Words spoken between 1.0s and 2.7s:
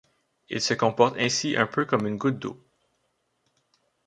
ainsi un peu comme une goutte d'eau.